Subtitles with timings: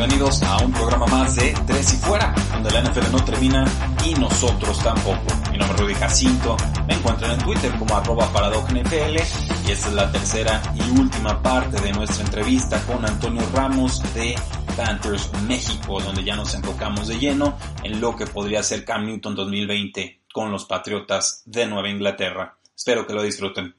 [0.00, 3.66] Bienvenidos a un programa más de Tres y Fuera, donde la NFL no termina
[4.02, 5.26] y nosotros tampoco.
[5.52, 9.16] Mi nombre es Rudy Jacinto, me encuentran en Twitter como arroba NFL
[9.66, 14.36] y esta es la tercera y última parte de nuestra entrevista con Antonio Ramos de
[14.74, 19.34] Panthers México, donde ya nos enfocamos de lleno en lo que podría ser Cam Newton
[19.34, 22.56] 2020 con los Patriotas de Nueva Inglaterra.
[22.74, 23.74] Espero que lo disfruten.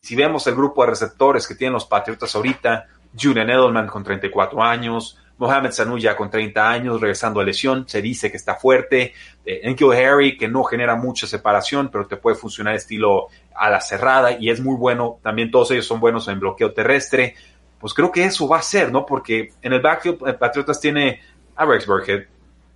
[0.00, 2.86] Si vemos el grupo de receptores que tienen los Patriotas ahorita,
[3.20, 8.00] Julian Edelman con 34 años, Mohamed Sanu ya con 30 años, regresando a lesión, se
[8.00, 9.12] dice que está fuerte,
[9.44, 13.80] eh, Enkil Harry que no genera mucha separación, pero te puede funcionar estilo a la
[13.80, 17.34] cerrada y es muy bueno, también todos ellos son buenos en bloqueo terrestre,
[17.78, 19.04] pues creo que eso va a ser, ¿no?
[19.04, 21.20] Porque en el backfield eh, Patriotas tiene
[21.54, 22.24] a Rex Burkhead,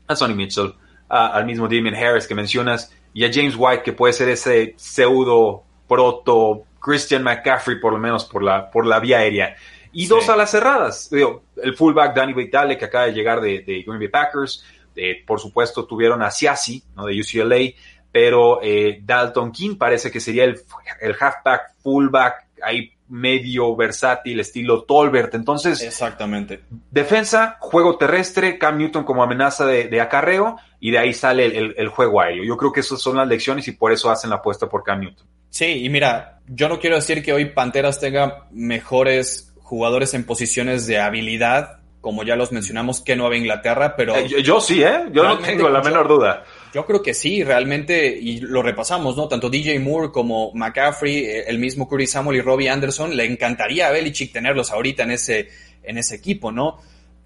[0.07, 0.75] a Sonny Mitchell,
[1.09, 5.65] al mismo Damien Harris que mencionas, y a James White que puede ser ese pseudo
[5.89, 9.57] proto Christian McCaffrey por lo menos por la, por la vía aérea.
[9.93, 11.09] Y dos a las cerradas.
[11.11, 14.65] Digo, el fullback Danny Vitale, que acaba de llegar de, de Green Bay Packers.
[14.95, 17.07] Eh, por supuesto, tuvieron a Siasi, ¿no?
[17.07, 17.75] de UCLA.
[18.13, 20.61] Pero eh, Dalton King parece que sería el,
[21.01, 25.35] el halfback, fullback, ahí medio versátil, estilo Tolbert.
[25.35, 26.61] Entonces, exactamente.
[26.91, 31.57] Defensa, juego terrestre, Cam Newton como amenaza de, de acarreo, y de ahí sale el,
[31.57, 32.45] el, el, juego aéreo.
[32.45, 35.01] Yo creo que esas son las lecciones y por eso hacen la apuesta por Cam
[35.01, 35.27] Newton.
[35.51, 40.89] Sí, y mira, yo no quiero decir que hoy Panteras tenga mejores jugadores en posiciones
[40.89, 44.17] de habilidad, como ya los mencionamos, que Nueva Inglaterra, pero...
[44.17, 45.05] Eh, yo, yo, sí, ¿eh?
[45.13, 46.43] Yo no tengo la menor duda.
[46.75, 49.29] Yo creo que sí, realmente, y lo repasamos, ¿no?
[49.29, 53.87] Tanto DJ Moore como McCaffrey, eh, el mismo Curtis Samuel y Robbie Anderson, le encantaría
[53.87, 55.49] a Belichick tenerlos ahorita en ese,
[55.85, 56.81] en ese equipo, ¿no?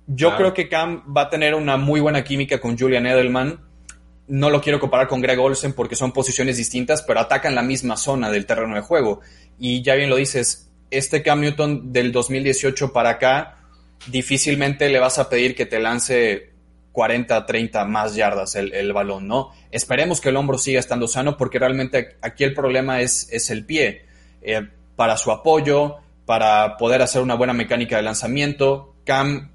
[0.07, 3.59] Yo creo que Cam va a tener una muy buena química con Julian Edelman.
[4.27, 7.97] No lo quiero comparar con Greg Olsen porque son posiciones distintas, pero atacan la misma
[7.97, 9.23] zona del terreno de juego.
[9.59, 13.59] Y ya bien lo dices, este Cam Newton del 2018 para acá,
[14.07, 16.51] difícilmente le vas a pedir que te lance
[16.93, 19.51] 40, 30 más yardas el, el, balón, ¿no?
[19.71, 23.67] Esperemos que el hombro siga estando sano porque realmente aquí el problema es, es el
[23.67, 24.07] pie.
[24.43, 29.54] Eh, para su apoyo, para poder hacer una buena mecánica de lanzamiento, Cam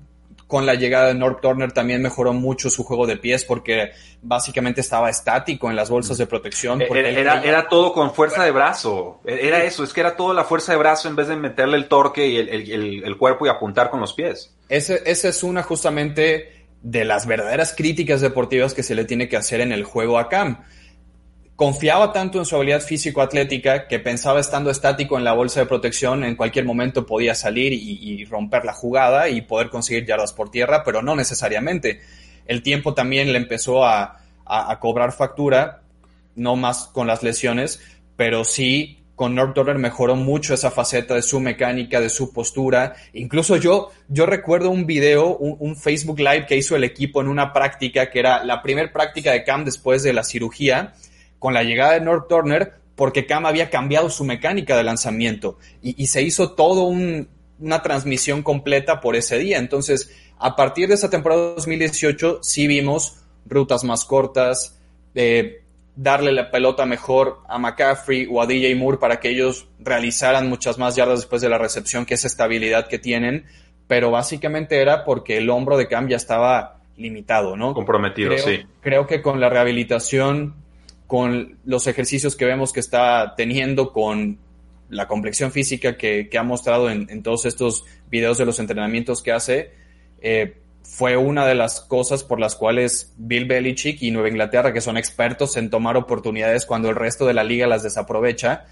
[0.49, 3.91] con la llegada de North Turner también mejoró mucho su juego de pies porque
[4.23, 6.81] básicamente estaba estático en las bolsas de protección.
[6.81, 9.21] Era, era, era, todo con fuerza de brazo.
[9.25, 11.87] Era eso, es que era todo la fuerza de brazo en vez de meterle el
[11.87, 14.55] torque y el, el, el cuerpo y apuntar con los pies.
[14.69, 19.37] Ese, esa es una justamente de las verdaderas críticas deportivas que se le tiene que
[19.37, 20.63] hacer en el juego a Cam
[21.59, 26.23] confiaba tanto en su habilidad físico-atlética que pensaba estando estático en la bolsa de protección
[26.23, 30.85] en cualquier momento podía salir y, romper la jugada y poder conseguir yardas por tierra,
[30.85, 31.99] pero no necesariamente.
[32.45, 35.81] El tiempo también le empezó a, a, cobrar factura,
[36.33, 37.81] no más con las lesiones,
[38.15, 42.95] pero sí con North Turner mejoró mucho esa faceta de su mecánica, de su postura.
[43.11, 47.27] Incluso yo, yo recuerdo un video, un, un Facebook Live que hizo el equipo en
[47.27, 50.93] una práctica que era la primera práctica de Cam después de la cirugía
[51.39, 56.01] con la llegada de North Turner porque Cam había cambiado su mecánica de lanzamiento y,
[56.01, 57.29] y se hizo todo un,
[57.59, 59.57] una transmisión completa por ese día.
[59.57, 64.79] Entonces, a partir de esa temporada 2018 sí vimos rutas más cortas,
[65.15, 65.63] eh,
[65.95, 70.77] darle la pelota mejor a McCaffrey o a DJ Moore para que ellos realizaran muchas
[70.77, 73.45] más yardas después de la recepción, que esa estabilidad que tienen,
[73.87, 77.73] pero básicamente era porque el hombro de Cam ya estaba limitado, ¿no?
[77.73, 78.65] Comprometido, creo, sí.
[78.81, 80.55] Creo que con la rehabilitación
[81.09, 84.37] con los ejercicios que vemos que está teniendo, con
[84.89, 89.31] la complexión física que, ha mostrado en, en, todos estos videos de los entrenamientos que
[89.31, 89.71] hace,
[90.21, 94.81] eh, fue una de las cosas por las cuales Bill Belichick y Nueva Inglaterra, que
[94.81, 98.67] son expertos en tomar oportunidades cuando el resto de la liga las desaprovecha,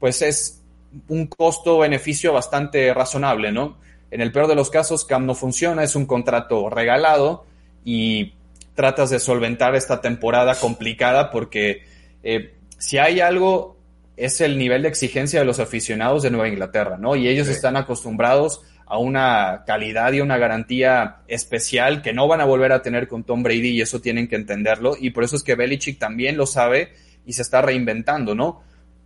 [0.00, 0.62] pues es
[1.08, 3.76] un costo-beneficio bastante razonable, ¿no?
[4.10, 7.44] En el peor de los casos, Cam no funciona, es un contrato regalado
[7.84, 8.32] y
[8.76, 11.82] tratas de solventar esta temporada complicada porque
[12.22, 13.76] eh, si hay algo
[14.16, 17.16] es el nivel de exigencia de los aficionados de Nueva Inglaterra, ¿no?
[17.16, 17.52] Y ellos sí.
[17.52, 22.82] están acostumbrados a una calidad y una garantía especial que no van a volver a
[22.82, 25.98] tener con Tom Brady y eso tienen que entenderlo y por eso es que Belichick
[25.98, 26.92] también lo sabe
[27.26, 28.62] y se está reinventando, ¿no?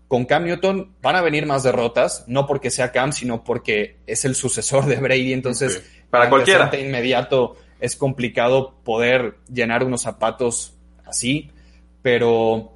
[0.06, 4.24] Con Cam Newton van a venir más derrotas, no porque sea Cam, sino porque es
[4.24, 10.74] el sucesor de Brady, entonces para cualquiera inmediato es complicado poder llenar unos zapatos
[11.04, 11.50] así,
[12.02, 12.72] pero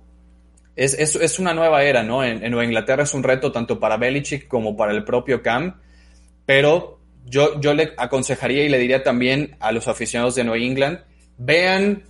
[0.77, 2.25] es, es, una nueva era, ¿no?
[2.25, 5.81] En, Nueva Inglaterra es un reto tanto para Belichick como para el propio Cam,
[6.47, 11.01] pero yo, yo le aconsejaría y le diría también a los aficionados de New England,
[11.39, 12.03] vean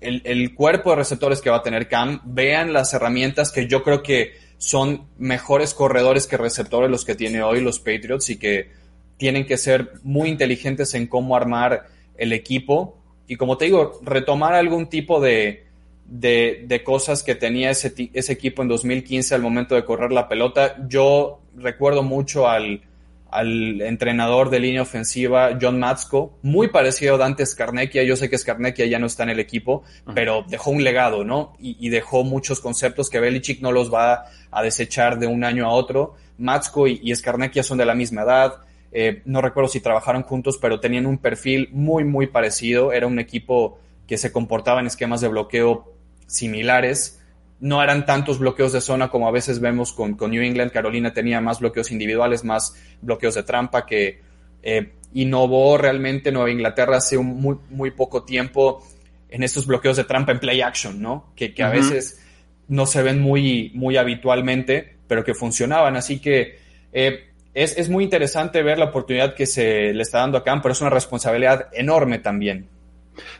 [0.00, 3.82] el, el, cuerpo de receptores que va a tener Cam, vean las herramientas que yo
[3.82, 8.70] creo que son mejores corredores que receptores los que tiene hoy los Patriots y que
[9.16, 12.96] tienen que ser muy inteligentes en cómo armar el equipo
[13.32, 15.64] y como te digo, retomar algún tipo de,
[16.04, 20.28] de, de cosas que tenía ese, ese equipo en 2015 al momento de correr la
[20.28, 20.76] pelota.
[20.86, 22.82] Yo recuerdo mucho al,
[23.30, 28.02] al entrenador de línea ofensiva, John Matzko, muy parecido a Dante Scarnecchia.
[28.02, 29.82] Yo sé que Scarnecchia ya no está en el equipo,
[30.14, 31.54] pero dejó un legado, ¿no?
[31.58, 35.70] Y, dejó muchos conceptos que Belichick no los va a desechar de un año a
[35.70, 36.16] otro.
[36.36, 38.56] Matzko y, y Scarnecchia son de la misma edad.
[38.92, 42.92] Eh, no recuerdo si trabajaron juntos, pero tenían un perfil muy, muy parecido.
[42.92, 45.92] Era un equipo que se comportaba en esquemas de bloqueo
[46.26, 47.22] similares
[47.62, 50.72] no eran tantos bloqueos de zona como a veces vemos con, con New England.
[50.72, 54.20] Carolina tenía más bloqueos individuales, más bloqueos de trampa que
[54.64, 58.84] eh, innovó realmente Nueva Inglaterra hace un muy, muy poco tiempo
[59.28, 61.32] en estos bloqueos de trampa en play action, ¿no?
[61.36, 62.20] Que, que a veces
[62.66, 65.94] no se ven muy, muy habitualmente, pero que funcionaban.
[65.94, 66.58] Así que
[66.92, 70.62] eh, es, es, muy interesante ver la oportunidad que se le está dando a Cam,
[70.62, 72.68] pero es una responsabilidad enorme también.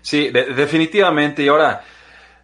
[0.01, 1.43] Sí, definitivamente.
[1.43, 1.83] Y ahora,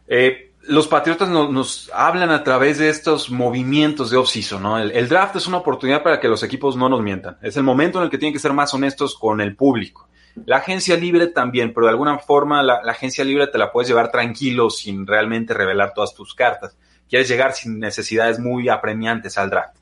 [0.07, 4.79] eh, los Patriotas nos hablan a través de estos movimientos de off-season, ¿no?
[4.79, 7.39] El, draft es una oportunidad para que los equipos no nos mientan.
[7.43, 10.09] Es el momento en el que tienen que ser más honestos con el público.
[10.47, 14.11] La agencia libre también, pero de alguna forma la, agencia libre te la puedes llevar
[14.11, 16.77] tranquilo sin realmente revelar todas tus cartas.
[17.09, 19.77] Quieres llegar sin necesidades muy apremiantes al draft.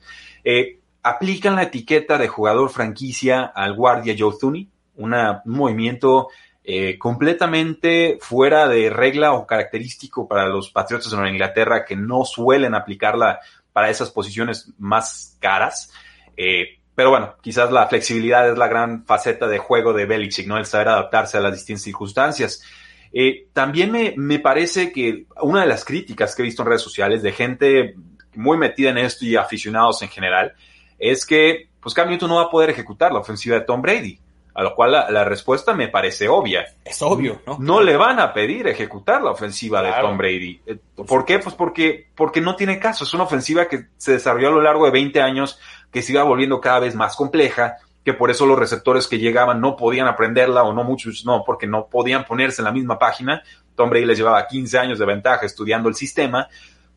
[0.45, 5.15] Eh, aplican la etiqueta de jugador franquicia al guardia Joe Thuney, un
[5.45, 6.31] movimiento
[6.65, 12.25] eh, completamente fuera de regla o característico para los Patriotas de Nueva Inglaterra que no
[12.25, 13.39] suelen aplicarla
[13.73, 15.93] para esas posiciones más caras.
[16.37, 20.59] Eh, pero bueno, quizás la flexibilidad es la gran faceta de juego de Belichick, ¿no?
[20.59, 22.65] El saber adaptarse a las distintas circunstancias.
[23.13, 26.83] Eh, también me, me, parece que una de las críticas que he visto en redes
[26.83, 27.95] sociales de gente
[28.35, 30.57] muy metida en esto y aficionados en general
[30.99, 34.19] es que pues Cam Newton no va a poder ejecutar la ofensiva de Tom Brady.
[34.57, 36.65] A lo cual la, respuesta me parece obvia.
[36.83, 37.59] Es obvio, ¿no?
[37.61, 40.63] No le van a pedir ejecutar la ofensiva de Tom Brady.
[40.65, 41.39] Eh, ¿Por qué?
[41.39, 43.05] Pues porque, porque no tiene caso.
[43.05, 45.61] Es una ofensiva que se desarrolló a lo largo de 20 años,
[45.93, 49.61] que se iba volviendo cada vez más compleja, que por eso los receptores que llegaban
[49.61, 53.43] no podían aprenderla, o no muchos, no, porque no podían ponerse en la misma página.
[53.75, 56.49] Tom Brady les llevaba 15 años de ventaja estudiando el sistema.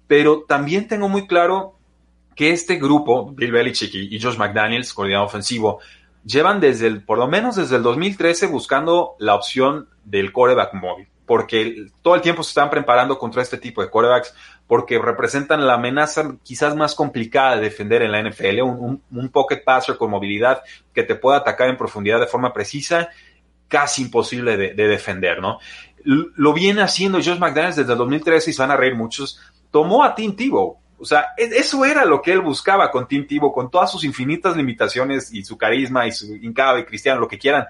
[0.07, 1.78] Pero también tengo muy claro
[2.39, 5.81] que este grupo, Bill Belichick y Josh McDaniels, coordinador ofensivo,
[6.23, 11.87] llevan desde por lo menos desde el 2013 buscando la opción del coreback móvil, porque
[12.01, 14.33] todo el tiempo se están preparando contra este tipo de corebacks,
[14.67, 19.61] porque representan la amenaza quizás más complicada de defender en la NFL, un, un, pocket
[19.61, 20.61] passer con movilidad
[20.93, 23.09] que te pueda atacar en profundidad de forma precisa,
[23.67, 25.59] casi imposible de, de defender, ¿no?
[26.05, 29.41] Lo viene haciendo Josh McDaniels desde el 2013 y se van a reír muchos.
[29.71, 33.53] Tomó a Tim Tebow, o sea, eso era lo que él buscaba con Tim Tebow,
[33.53, 36.53] con todas sus infinitas limitaciones y su carisma y su y
[36.85, 37.65] cristiano, lo que quieran.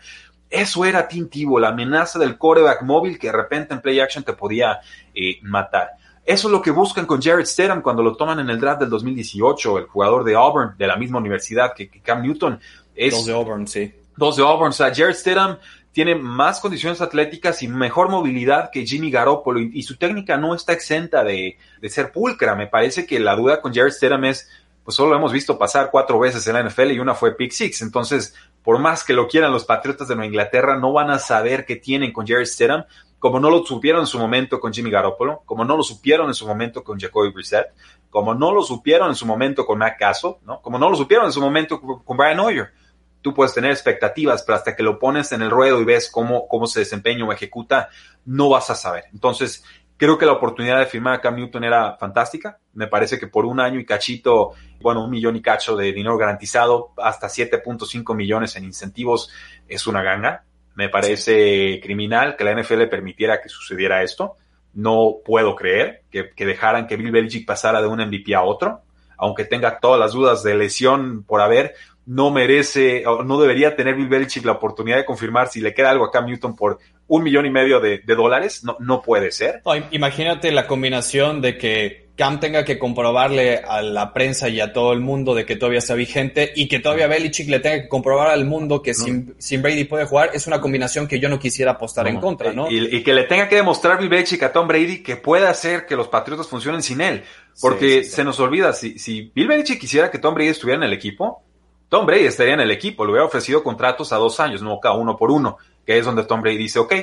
[0.50, 4.24] Eso era Tim Tebow, la amenaza del coreback móvil que de repente en play action
[4.24, 4.79] te podía
[5.13, 5.91] eh, matar.
[6.25, 8.89] Eso es lo que buscan con Jared Stedham cuando lo toman en el draft del
[8.89, 12.59] 2018, el jugador de Auburn, de la misma universidad que, Cam Newton.
[12.95, 13.93] Es, dos de Auburn, sí.
[14.15, 14.69] Dos de Auburn.
[14.69, 15.57] O sea, Jared Stedham
[15.91, 20.74] tiene más condiciones atléticas y mejor movilidad que Jimmy Garoppolo y, su técnica no está
[20.74, 22.55] exenta de, ser pulcra.
[22.55, 24.50] Me parece que la duda con Jared Stedham es,
[24.84, 27.51] pues solo lo hemos visto pasar cuatro veces en la NFL y una fue pick
[27.51, 27.81] six.
[27.81, 31.65] Entonces, por más que lo quieran los Patriotas de Nueva Inglaterra, no van a saber
[31.65, 32.86] qué tienen con Jared Stedham,
[33.17, 36.36] como no lo supieron en su momento con Jimmy Garoppolo, como no lo supieron en
[36.36, 37.74] su momento con Jacoby Brissett,
[38.10, 40.62] como no lo supieron en su momento con Matt Castle, ¿no?
[40.62, 42.72] como no lo supieron en su momento con Brian Hoyer
[43.21, 46.47] tú puedes tener expectativas, pero hasta que lo pones en el ruedo y ves cómo,
[46.47, 47.89] cómo se desempeña o ejecuta,
[48.25, 49.05] no vas a saber.
[49.11, 49.63] Entonces,
[49.99, 52.57] creo que la oportunidad de firmar a Cam Newton era fantástica.
[52.73, 56.17] Me parece que por un año y cachito, bueno, un millón y cacho de dinero
[56.17, 59.29] garantizado, hasta 7.5 millones en incentivos,
[59.67, 60.45] es una ganga.
[60.75, 64.38] Me parece criminal que la NFL permitiera que sucediera esto.
[64.73, 68.83] No puedo creer que, que dejaran que Bill Belichick pasara de un MVP a otro,
[69.17, 71.75] aunque tenga todas las dudas de lesión por haber
[72.10, 75.92] no merece o no debería tener Bill Belichick la oportunidad de confirmar si le queda
[75.92, 78.63] algo a Cam Newton por un millón y medio de, dólares.
[78.63, 79.62] No, no puede ser.
[79.92, 84.92] imagínate la combinación de que Cam tenga que comprobarle a la prensa y a todo
[84.92, 88.32] el mundo de que todavía está vigente y que todavía Belichick le tenga que comprobar
[88.32, 92.08] al mundo que sin, Brady puede jugar, es una combinación que yo no quisiera apostar
[92.08, 92.72] en contra, ¿no?
[92.72, 95.96] Y, que le tenga que demostrar Bill Belichick a Tom Brady que puede hacer que
[95.96, 97.24] los Patriotas funcionen sin él.
[97.62, 100.94] Porque se nos olvida, si, si Bill Belichick quisiera que Tom Brady estuviera en el
[100.94, 101.44] equipo,
[101.89, 104.96] Tom Brady estaría en el equipo, le hubiera ofrecido contratos a dos años, no cada
[104.96, 106.93] uno por uno, que es donde Tom Brady dice, ok,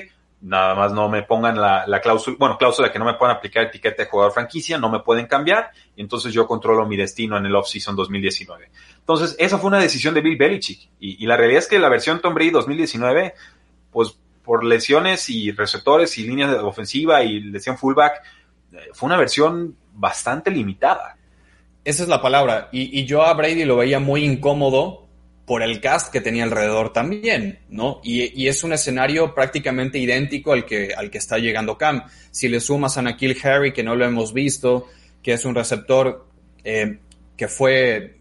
[0.42, 4.04] nada más no me pongan la, cláusula, bueno, cláusula que no me puedan aplicar etiqueta
[4.04, 7.56] de jugador franquicia, no me pueden cambiar, y entonces yo controlo mi destino en el
[7.56, 8.70] off-season 2019.
[8.98, 12.20] Entonces, esa fue una decisión de Bill Belichick, y, la realidad es que la versión
[12.20, 13.34] Tom Brady 2019,
[13.90, 18.22] pues por lesiones y receptores y líneas de ofensiva y lesión fullback,
[18.72, 21.15] eh, fue una versión bastante limitada.
[21.86, 22.68] Esa es la palabra.
[22.72, 25.06] Y, yo a Brady lo veía muy incómodo
[25.44, 28.00] por el cast que tenía alrededor también, ¿no?
[28.02, 32.02] Y, es un escenario prácticamente idéntico al que, al que está llegando Cam.
[32.32, 34.88] Si le sumas a Nakil Harry, que no lo hemos visto,
[35.22, 36.26] que es un receptor
[36.64, 36.98] eh,
[37.36, 38.16] que fue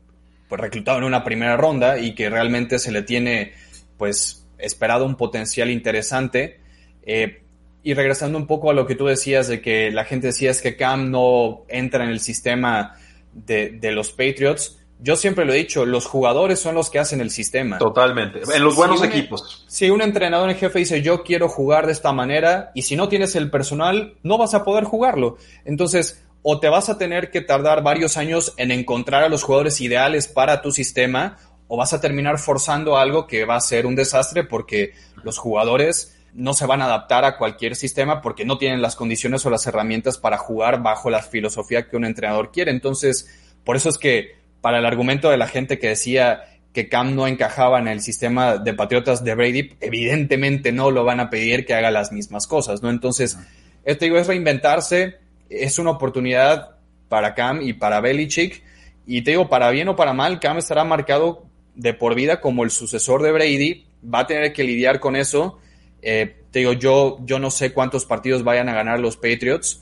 [0.47, 3.53] pues, reclutado en una primera ronda y que realmente se le tiene,
[3.97, 6.59] pues, esperado un potencial interesante.
[7.01, 7.41] Eh,
[7.81, 10.61] y regresando un poco a lo que tú decías de que la gente decía es
[10.61, 12.99] que Cam no entra en el sistema
[13.35, 17.29] de, los Patriots, yo siempre lo he dicho, los jugadores son los que hacen el
[17.29, 17.77] sistema.
[17.77, 19.65] Totalmente, en los buenos equipos.
[19.67, 23.09] Si un entrenador en jefe dice yo quiero jugar de esta manera y si no
[23.09, 25.37] tienes el personal, no vas a poder jugarlo.
[25.65, 29.81] Entonces, o te vas a tener que tardar varios años en encontrar a los jugadores
[29.81, 31.37] ideales para tu sistema,
[31.67, 36.14] o vas a terminar forzando algo que va a ser un desastre porque los jugadores
[36.35, 39.65] no se van a adaptar a cualquier sistema porque no tienen las condiciones o las
[39.67, 42.71] herramientas para jugar bajo la filosofía que un entrenador quiere.
[42.71, 43.29] Entonces,
[43.63, 47.25] por eso es que para el argumento de la gente que decía que Cam no
[47.25, 51.73] encajaba en el sistema de Patriotas de Brady, evidentemente no lo van a pedir que
[51.73, 52.89] haga las mismas cosas, ¿no?
[52.89, 53.37] Entonces,
[53.85, 55.15] esto digo, es reinventarse,
[55.49, 56.75] es una oportunidad
[57.07, 58.61] para Cam y para Belichick,
[59.07, 62.65] y te digo, para bien o para mal, Cam estará marcado de por vida como
[62.65, 65.59] el sucesor de Brady, va a tener que lidiar con eso,
[66.05, 69.81] eh, te digo, yo, yo no sé cuántos partidos vayan a ganar los Patriots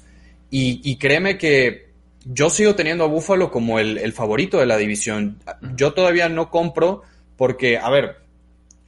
[0.49, 1.89] y, créeme que
[2.25, 5.39] yo sigo teniendo a Buffalo como el, favorito de la división.
[5.75, 7.01] Yo todavía no compro
[7.37, 8.17] porque, a ver,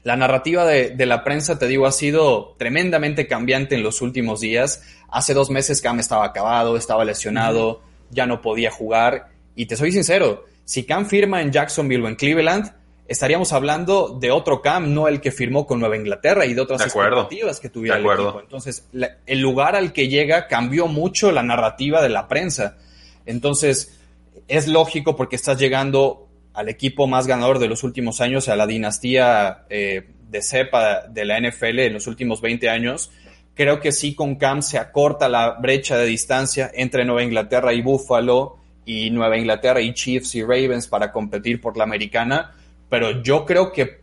[0.03, 4.83] la narrativa de, la prensa, te digo, ha sido tremendamente cambiante en los últimos días.
[5.09, 9.29] Hace dos meses Cam estaba acabado, estaba lesionado, ya no podía jugar.
[9.55, 12.71] Y te soy sincero, si Cam firma en Jacksonville o en Cleveland,
[13.07, 16.81] estaríamos hablando de otro Cam, no el que firmó con Nueva Inglaterra y de otras
[16.81, 18.39] expectativas que tuviera el equipo.
[18.39, 18.87] Entonces,
[19.25, 22.77] el lugar al que llega cambió mucho la narrativa de la prensa.
[23.25, 23.99] Entonces,
[24.47, 28.65] es lógico porque estás llegando al equipo más ganador de los últimos años, a la
[28.65, 33.11] dinastía eh, de cepa de la NFL en los últimos 20 años.
[33.53, 37.81] Creo que sí con Cam se acorta la brecha de distancia entre Nueva Inglaterra y
[37.81, 42.54] Buffalo y Nueva Inglaterra y Chiefs y Ravens para competir por la americana
[42.89, 44.01] pero yo creo que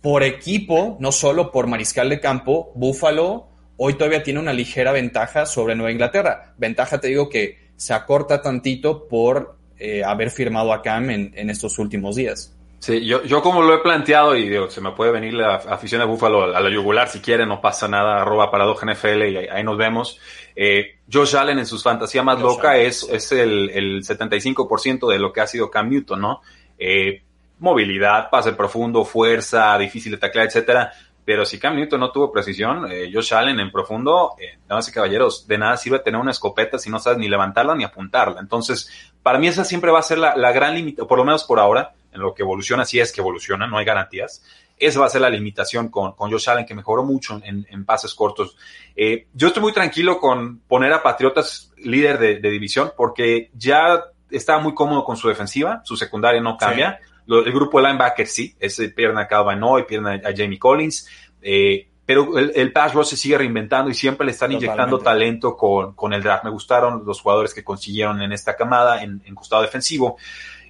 [0.00, 3.50] por equipo, no solo por mariscal de campo, Buffalo
[3.82, 6.52] hoy todavía tiene una ligera ventaja sobre Nueva Inglaterra.
[6.58, 11.78] Ventaja, te digo, que se acorta tantito por eh, haber firmado a Cam en, estos
[11.78, 12.54] últimos días.
[12.78, 16.00] Sí, yo, yo como lo he planteado, y digo, se me puede venir la afición
[16.00, 19.64] de Buffalo a la yugular si quiere, no pasa nada, arroba paradoja NFL y ahí,
[19.64, 20.18] nos vemos.
[20.54, 25.32] Eh, Josh Allen en sus fantasías más loca es, es el, el 75% de lo
[25.32, 26.42] que ha sido Cam Newton, ¿no?
[26.78, 27.22] Eh,
[27.60, 30.92] movilidad, pase profundo, fuerza, difícil de taclear, etcétera.
[31.24, 34.92] Pero si Cam Newton no tuvo precisión, eh, Josh Allen en profundo, eh, damas y
[34.92, 38.40] caballeros, de nada sirve tener una escopeta si no sabes ni levantarla ni apuntarla.
[38.40, 41.60] Entonces, para mí esa siempre va a ser la, gran limitación, por lo menos por
[41.60, 44.42] ahora, en lo que evoluciona, si es que evoluciona, no hay garantías.
[44.76, 48.14] Esa va a ser la limitación con, con Josh Allen, que mejoró mucho en, pases
[48.14, 48.56] cortos.
[48.96, 54.58] Eh, yo estoy muy tranquilo con poner a Patriotas líder de, división, porque ya estaba
[54.58, 58.80] muy cómodo con su defensiva, su secundaria no cambia el grupo de linebackers sí, es
[58.94, 61.08] pierna a Calvin Hoy, pierna a Jamie Collins,
[61.42, 65.56] eh, pero el, el, pass rush se sigue reinventando y siempre le están inyectando talento
[65.56, 66.42] con, con, el draft.
[66.42, 70.16] Me gustaron los jugadores que consiguieron en esta camada, en, en costado defensivo.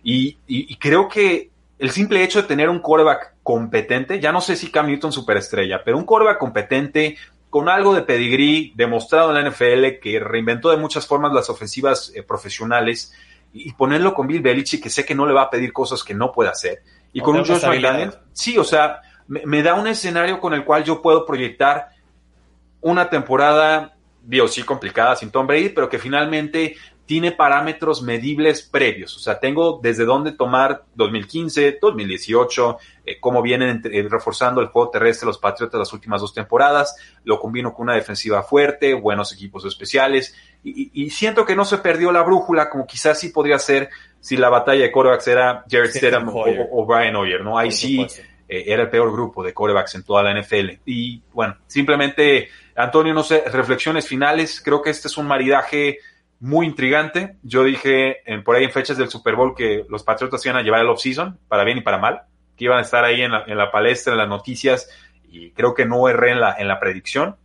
[0.03, 4.55] Y, y, creo que el simple hecho de tener un quarterback competente, ya no sé
[4.55, 7.17] si Cam Newton superestrella, pero un quarterback competente
[7.49, 12.13] con algo de pedigrí, demostrado en la NFL, que reinventó de muchas formas las ofensivas
[12.15, 13.13] eh, profesionales,
[13.53, 16.15] y ponerlo con Bill Belichick, que sé que no le va a pedir cosas que
[16.15, 20.41] no puede hacer, y con un Josh McDaniel, sí, o sea, me, da un escenario
[20.41, 21.89] con el cual yo puedo proyectar
[22.81, 26.77] una temporada, digo, sí complicada sin Tom Brady, pero que finalmente
[27.11, 29.17] tiene parámetros medibles previos.
[29.17, 34.91] O sea, tengo desde dónde tomar 2015, 2018, eh, cómo vienen eh, reforzando el juego
[34.91, 36.95] terrestre los Patriotas las últimas dos temporadas.
[37.25, 40.37] Lo combino con una defensiva fuerte, buenos equipos especiales.
[40.63, 43.91] Y, siento que no se perdió la brújula como quizás sí podría ser
[44.21, 47.59] si la batalla de corebacks era Jared Stedham o, Brian Hoyer, ¿no?
[47.59, 48.07] Ahí sí
[48.49, 50.79] eh, era el peor grupo de corebacks en toda la NFL.
[50.87, 54.61] Y bueno, simplemente, Antonio, no sé, reflexiones finales.
[54.65, 55.99] Creo que este es un maridaje
[56.41, 57.37] muy intrigante.
[57.43, 60.63] Yo dije en, por ahí en fechas del Super Bowl que los Patriotas iban a
[60.63, 62.23] llevar el off-season, para bien y para mal,
[62.57, 64.89] que iban a estar ahí en la, palestra, en las noticias,
[65.29, 67.37] y creo que no erré en la, en la predicción.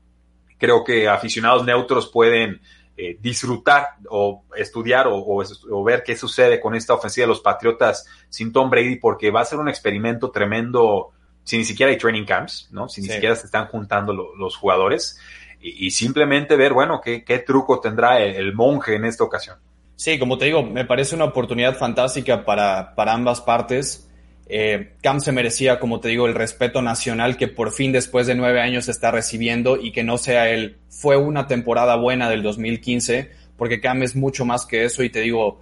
[0.58, 2.62] Creo que aficionados neutros pueden
[2.98, 8.54] eh, disfrutar o estudiar o, ver qué sucede con esta ofensiva de los Patriotas sin
[8.54, 11.12] Tom Brady, porque va a ser un experimento tremendo
[11.44, 12.88] si ni siquiera hay training camps, ¿no?
[12.88, 15.20] Si ni siquiera se están juntando los jugadores
[15.68, 19.58] y, simplemente ver, bueno, qué, qué truco tendrá el, monje en esta ocasión.
[19.96, 24.08] Sí, como te digo, me parece una oportunidad fantástica para, para ambas partes.
[24.48, 28.36] Eh, Cam se merecía, como te digo, el respeto nacional que por fin después de
[28.36, 30.78] nueve años está recibiendo y que no sea él.
[30.90, 35.22] Fue una temporada buena del 2015, porque Cam es mucho más que eso y te
[35.22, 35.62] digo,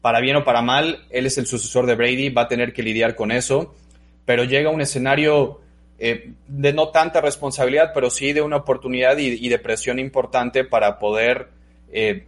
[0.00, 2.82] para bien o para mal, él es el sucesor de Brady, va a tener que
[2.82, 3.76] lidiar con eso,
[4.24, 5.60] pero llega un escenario
[5.98, 10.98] eh, de no tanta responsabilidad, pero sí de una oportunidad y, de presión importante para
[10.98, 11.48] poder
[11.90, 12.26] eh,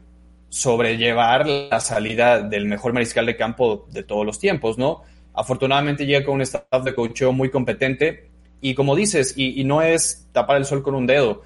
[0.49, 5.03] sobrellevar la salida del mejor mariscal de campo de todos los tiempos, ¿no?
[5.35, 10.27] Afortunadamente llega con un staff de coacheo muy competente y como dices, y, no es
[10.33, 11.43] tapar el sol con un dedo.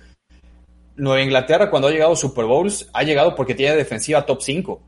[0.97, 4.81] Nueva Inglaterra cuando ha llegado Super Bowls ha llegado porque tiene defensiva top 5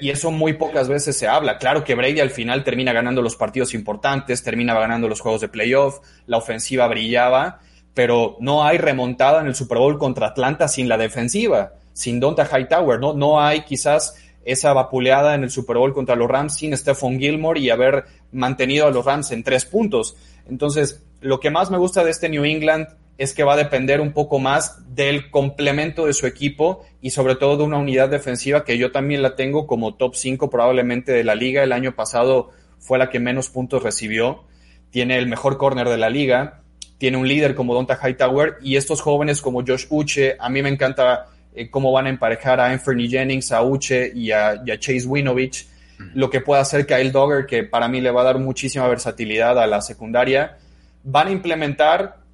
[0.00, 1.58] y eso muy pocas veces se habla.
[1.58, 5.48] Claro que Brady al final termina ganando los partidos importantes, termina ganando los juegos de
[5.48, 7.60] playoff, la ofensiva brillaba,
[7.94, 12.46] pero no hay remontada en el Super Bowl contra Atlanta sin la defensiva, sin Donta
[12.46, 13.12] Hightower, ¿no?
[13.12, 17.60] No hay quizás esa vapuleada en el Super Bowl contra los Rams sin Stephon Gilmore
[17.60, 20.16] y haber mantenido a los Rams en tres puntos.
[20.48, 22.86] Entonces, lo que más me gusta de este New England
[23.18, 27.36] es que va a depender un poco más del complemento de su equipo y sobre
[27.36, 31.24] todo de una unidad defensiva que yo también la tengo como top 5 probablemente de
[31.24, 31.62] la liga.
[31.62, 34.44] El año pasado fue la que menos puntos recibió.
[34.90, 36.62] Tiene el mejor corner de la liga.
[36.98, 40.36] Tiene un líder como Donta Hightower y estos jóvenes como Josh Uche.
[40.38, 44.30] A mí me encanta eh, cómo van a emparejar a Anthony Jennings, a Uche y
[44.30, 45.68] a, Chase Winovich.
[46.14, 49.58] Lo que puede hacer Kyle Dogger, que para mí le va a dar muchísima versatilidad
[49.58, 50.58] a la secundaria.
[51.02, 52.25] Van a implementar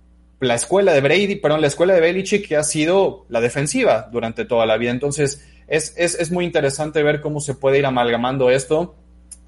[0.42, 4.44] la escuela de Brady, perdón, la escuela de Belichick que ha sido la defensiva durante
[4.44, 4.90] toda la vida.
[4.90, 8.96] Entonces, es, es, muy interesante ver cómo se puede ir amalgamando esto,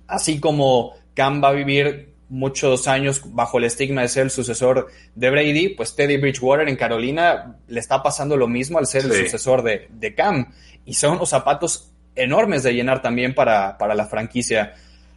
[0.07, 4.87] así como Cam va a vivir muchos años bajo el estigma de ser el sucesor
[5.15, 9.13] de Brady, pues Teddy Bridgewater en Carolina le está pasando lo mismo al ser el
[9.13, 10.53] sucesor de, de, Cam.
[10.85, 14.75] Y son los zapatos enormes de llenar también para, para la franquicia.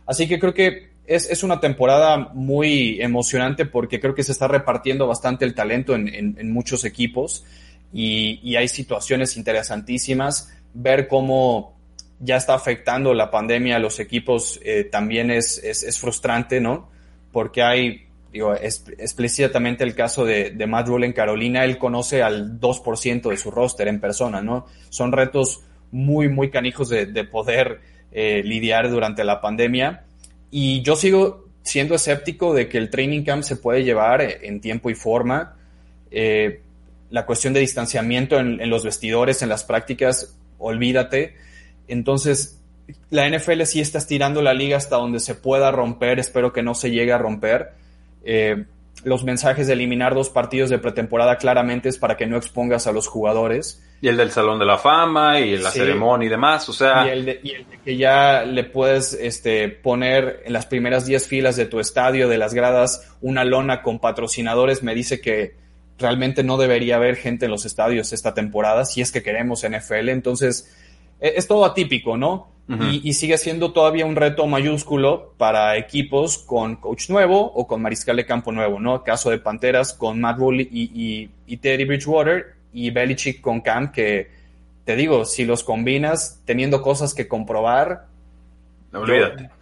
[0.08, 5.08] Así que creo que es, una temporada muy emocionante porque creo que se está repartiendo
[5.08, 7.46] bastante el talento en, muchos equipos
[7.94, 10.54] y, hay situaciones interesantísimas.
[10.74, 11.78] Ver cómo
[12.20, 16.90] ya está afectando la pandemia a los equipos eh, también es, es, frustrante, ¿no?
[17.32, 22.22] Porque hay, digo, es, explícitamente el caso de, de Matt Rule en Carolina, él conoce
[22.22, 24.66] al 2% de su roster en persona, ¿no?
[24.90, 27.80] Son retos muy, muy canijos de, poder
[28.12, 30.07] eh, lidiar durante la pandemia
[30.52, 34.90] y yo sigo siendo escéptico de que el training camp se puede llevar en tiempo
[34.90, 35.58] y forma.
[36.12, 36.62] Eh,
[37.10, 41.36] la cuestión de distanciamiento en, los vestidores, en las prácticas, olvídate.
[41.88, 42.62] Entonces,
[43.10, 46.20] la NFL sí está estirando la liga hasta donde se pueda romper.
[46.20, 47.74] Espero que no se llegue a romper.
[48.24, 48.66] Eh,
[49.08, 52.92] los mensajes de eliminar dos partidos de pretemporada claramente es para que no expongas a
[52.92, 53.82] los jugadores.
[54.02, 57.08] Y el del Salón de la Fama y la ceremonia y demás, o sea...
[57.08, 61.66] Y el, de, que ya le puedes este, poner en las primeras 10 filas de
[61.66, 65.56] tu estadio, de las gradas, una lona con patrocinadores, me dice que
[65.98, 70.10] realmente no debería haber gente en los estadios esta temporada, si es que queremos NFL.
[70.10, 70.76] Entonces,
[71.20, 72.58] es todo atípico, ¿no?
[72.70, 78.18] y, sigue siendo todavía un reto mayúsculo para equipos con coach nuevo o con mariscal
[78.18, 79.04] de campo nuevo, ¿no?
[79.06, 81.30] Caso de Panteras con Matt Rule y,
[81.62, 84.30] Teddy Bridgewater y Belichick con Cam, que
[84.84, 88.08] te digo, si los combinas teniendo cosas que comprobar,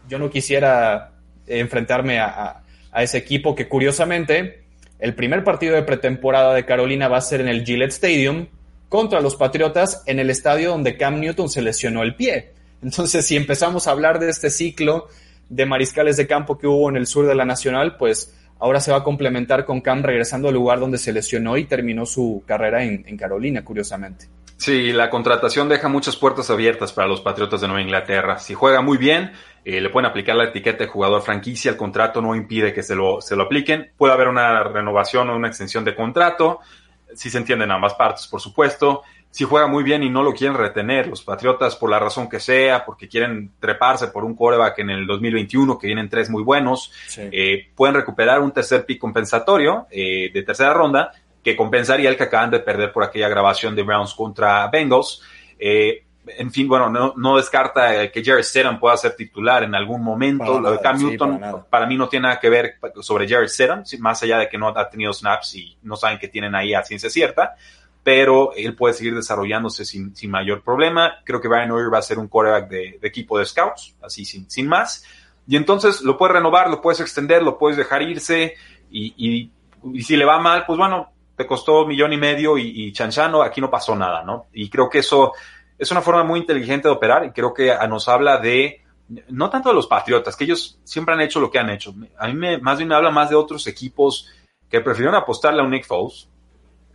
[0.10, 1.12] yo, no quisiera
[1.46, 4.64] enfrentarme a, a ese equipo que curiosamente
[4.98, 8.48] el primer partido de pretemporada de Carolina va a ser en el Gillette Stadium
[8.96, 12.54] contra los Patriotas en el estadio donde Cam Newton se lesionó el pie.
[12.82, 15.10] Entonces, si empezamos a hablar de este ciclo
[15.50, 18.92] de mariscales de campo que hubo en el sur de la Nacional, pues ahora se
[18.92, 22.86] va a complementar con Cam regresando al lugar donde se lesionó y terminó su carrera
[22.86, 24.30] en, Carolina, curiosamente.
[24.56, 28.40] Sí, la contratación deja muchas puertas abiertas para los Patriotas de Nueva Inglaterra.
[28.40, 29.34] Si juega muy bien,
[29.66, 31.72] eh, le pueden aplicar la etiqueta de jugador franquicia.
[31.72, 33.92] El contrato no impide que se lo, se lo apliquen.
[33.98, 36.62] Puede haber una renovación o una extensión de contrato.
[37.16, 39.04] Si se entienden ambas partes, por supuesto.
[39.32, 42.40] Si juega muy bien y no lo quieren retener, los Patriotas, por la razón que
[42.40, 46.94] sea, porque quieren treparse por un coreback en el 2021, que vienen tres muy buenos,
[47.18, 51.12] eh, pueden recuperar un tercer pick compensatorio eh, de tercera ronda
[51.44, 55.22] que compensaría el que acaban de perder por aquella grabación de Browns contra Bengals.
[55.60, 60.04] Eh, en fin, bueno, no, no descarta que Jared Stedham pueda ser titular en algún
[60.04, 60.60] momento.
[60.60, 64.24] Lo de Cam Newton para, mí no tiene nada que ver sobre Jared Stedham, más
[64.24, 67.10] allá de que no ha tenido snaps y no saben que tienen ahí a ciencia
[67.10, 67.56] cierta,
[68.04, 71.16] pero él puede seguir desarrollándose sin, sin mayor problema.
[71.24, 74.50] Creo que Brian Hoyer va a ser un quarterback de, equipo de scouts, así sin,
[74.50, 75.06] sin más.
[75.48, 78.56] Y entonces lo puedes renovar, lo puedes extender, lo puedes dejar irse
[78.90, 79.52] y, y,
[79.94, 82.94] y si le va mal, pues bueno, te costó un millón y medio y, y
[82.94, 84.46] chanchano, aquí no pasó nada, ¿no?
[84.54, 85.34] Y creo que eso
[85.78, 88.82] es una forma muy inteligente de operar y creo que nos habla de,
[89.30, 91.94] no tanto de los Patriotas, que ellos siempre han hecho lo que han hecho.
[92.18, 94.32] A mí me, más bien me habla más de otros equipos
[94.70, 96.30] que prefirieron apostarle a un Nick Foles,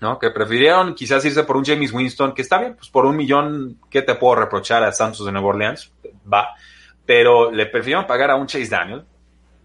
[0.00, 0.18] ¿no?
[0.18, 3.78] Que prefirieron quizás irse por un James Winston, que está bien, pues por un millón,
[3.90, 5.92] ¿qué te puedo reprochar a Santos de Nueva Orleans?
[6.32, 6.48] Va.
[7.04, 9.04] Pero le prefirieron pagar a un Chase Daniel,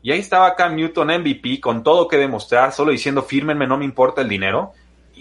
[0.06, 3.86] y ahí estaba Cam Newton MVP con todo que demostrar, solo diciendo fírmenme, no me
[3.86, 4.74] importa el dinero.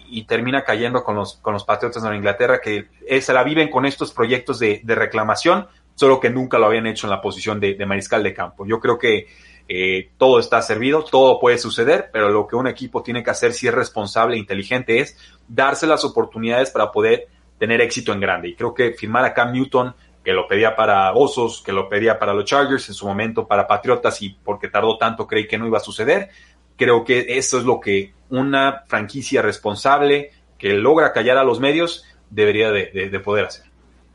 [0.06, 2.88] Y, termina cayendo con los, con los Patriotas de Inglaterra que
[3.20, 7.10] se la viven con estos proyectos de, reclamación, solo que nunca lo habían hecho en
[7.10, 8.66] la posición de, mariscal de campo.
[8.66, 9.26] Yo creo que
[9.68, 13.52] eh, todo está servido, todo puede suceder, pero lo que un equipo tiene que hacer
[13.52, 15.16] si es responsable e inteligente es
[15.48, 18.48] darse las oportunidades para poder tener éxito en grande.
[18.48, 22.18] Y creo que firmar a Cam Newton que lo pedía para Osos, que lo pedía
[22.18, 25.66] para los Chargers, en su momento para Patriotas y porque tardó tanto creí que no
[25.66, 26.30] iba a suceder.
[26.76, 32.04] Creo que eso es lo que una franquicia responsable que logra callar a los medios
[32.30, 33.64] debería de, poder hacer.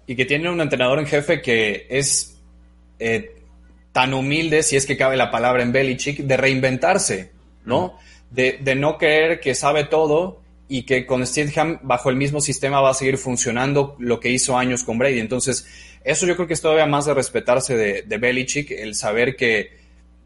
[0.08, 2.40] Y que tiene un entrenador en jefe que es
[2.98, 3.44] eh,
[3.92, 7.32] tan humilde, si es que cabe la palabra en Belichick, de reinventarse,
[7.66, 7.98] ¿no?
[8.30, 12.82] De, de no creer que sabe todo y que con Stidham bajo el mismo sistema
[12.82, 15.20] va a seguir funcionando lo que hizo años con Brady.
[15.20, 15.68] Entonces,
[16.04, 19.78] eso yo creo que es todavía más de respetarse de, de Belichick, el saber que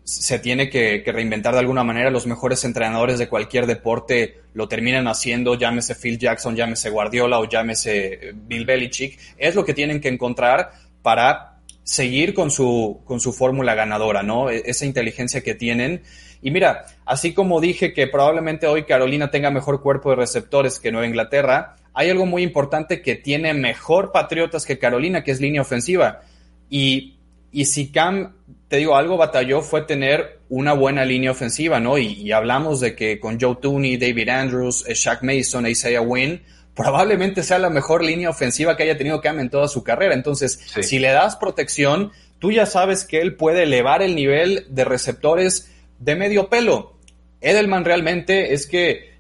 [0.04, 2.10] se tiene que, reinventar de alguna manera.
[2.10, 7.46] Los mejores entrenadores de cualquier deporte lo terminan haciendo, llámese Phil Jackson, llámese Guardiola o
[7.46, 9.20] llámese Bill Belichick.
[9.38, 14.50] Es lo que tienen que encontrar para seguir con su, con su fórmula ganadora, ¿no?
[14.50, 16.02] E, esa inteligencia que tienen.
[16.42, 20.92] Y mira, así como dije que probablemente hoy Carolina tenga mejor cuerpo de receptores que
[20.92, 25.62] Nueva Inglaterra, hay algo muy importante que tiene mejor Patriotas que Carolina, que es línea
[25.62, 26.22] ofensiva.
[26.70, 27.18] Y,
[27.52, 28.34] y si Cam,
[28.74, 32.00] te digo, algo batalló fue tener una buena línea ofensiva, ¿no?
[32.00, 36.42] Y, hablamos de que con Joe Tooney, David Andrews, eh, Shaq Mason, Isaiah Wynn,
[36.74, 40.16] probablemente sea la mejor línea ofensiva que haya tenido Cam en toda su carrera.
[40.16, 44.86] Entonces, si le das protección, tú ya sabes que él puede elevar el nivel de
[44.86, 46.94] receptores de medio pelo.
[47.42, 49.12] Edelman realmente es que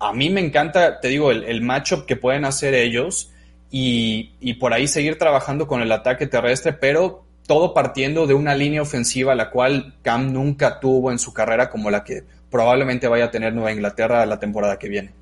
[0.00, 3.30] a mí me encanta, te digo, el, el matchup que pueden hacer ellos
[3.70, 8.54] y, y, por ahí seguir trabajando con el ataque terrestre, pero todo partiendo de una
[8.54, 13.24] línea ofensiva la cual Cam nunca tuvo en su carrera como la que probablemente vaya
[13.24, 15.14] a tener Nueva Inglaterra la temporada que viene.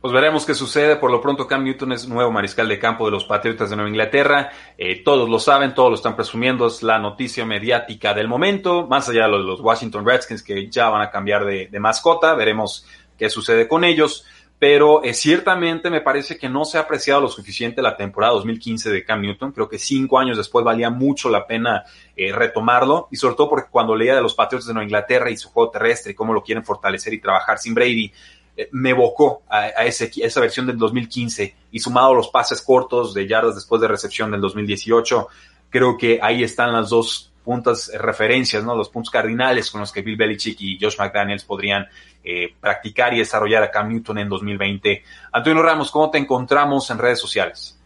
[0.00, 0.96] Pues veremos qué sucede.
[0.96, 3.88] Por lo pronto, Cam Newton es nuevo mariscal de campo de los Patriotas de Nueva
[3.88, 4.50] Inglaterra.
[4.76, 6.66] Eh, todos lo saben, todos lo están presumiendo.
[6.66, 8.86] Es la noticia mediática del momento.
[8.86, 12.34] Más allá de los Washington Redskins que ya van a cambiar de, de mascota.
[12.34, 12.86] Veremos
[13.20, 14.24] qué sucede con ellos,
[14.60, 18.90] pero eh, ciertamente me parece que no se ha apreciado lo suficiente la temporada 2015
[18.90, 19.52] de Cam Newton.
[19.52, 23.70] Creo que cinco años después valía mucho la pena eh, retomarlo y sobre todo porque
[23.70, 26.42] cuando leía de los Patriots de Nueva Inglaterra y su juego terrestre y cómo lo
[26.42, 28.12] quieren fortalecer y trabajar sin Brady,
[28.54, 33.26] eh, me evocó a, ese, esa versión del 2015 y sumado los pases cortos de
[33.26, 35.26] yardas después de recepción del 2018,
[35.70, 38.76] creo que ahí están las dos puntas referencias, ¿no?
[38.76, 41.86] Los puntos cardinales con los que Bill Belichick y Josh McDaniels podrían
[42.22, 45.02] eh, practicar y desarrollar a Cam Newton en 2020.
[45.32, 47.78] Antonio Ramos, ¿cómo te encontramos en redes sociales?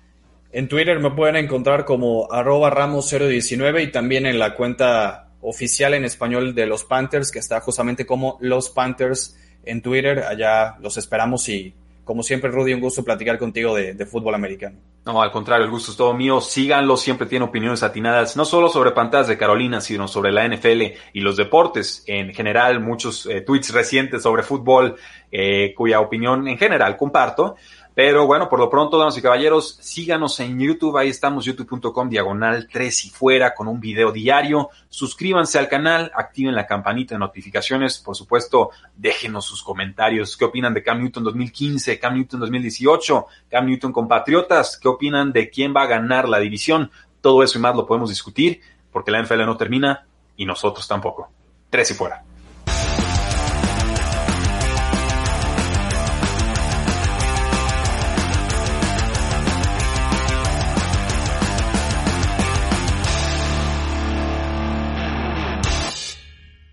[0.52, 6.04] En Twitter me pueden encontrar como arroba ramos019 y también en la cuenta oficial en
[6.04, 10.20] español de los Panthers, que está justamente como los Panthers en Twitter.
[10.20, 14.78] Allá los esperamos y como siempre, Rudy, un gusto platicar contigo de, fútbol americano.
[15.06, 16.40] No, al contrario, el gusto es todo mío.
[16.40, 20.82] Síganlo, siempre tiene opiniones atinadas, no solo sobre pantallas de Carolina, sino sobre la NFL
[21.12, 22.80] y los deportes en general.
[22.80, 24.96] Muchos eh, tweets recientes sobre fútbol,
[25.32, 27.56] eh, cuya opinión en general comparto.
[27.94, 30.96] Pero bueno, por lo pronto, damas y caballeros, síganos en YouTube.
[30.98, 34.70] Ahí estamos, youtube.com diagonal 3 y fuera con un video diario.
[34.88, 37.98] Suscríbanse al canal, activen la campanita de notificaciones.
[37.98, 40.36] Por supuesto, déjenos sus comentarios.
[40.36, 44.76] ¿Qué opinan de Cam Newton 2015, Cam Newton 2018, Cam Newton con Patriotas?
[44.76, 46.90] ¿Qué opinan de quién va a ganar la división?
[47.20, 50.04] Todo eso y más lo podemos discutir porque la NFL no termina
[50.36, 51.30] y nosotros tampoco.
[51.70, 52.24] Tres y fuera.